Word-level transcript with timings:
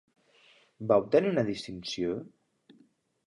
Va 0.91 0.97
obtenir 1.03 1.29
una 1.33 1.43
distinció? 1.49 2.17